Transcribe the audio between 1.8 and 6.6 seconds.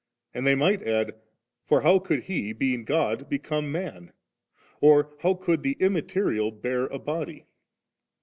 how could He, being God, become man?' or, *How could the Immaterial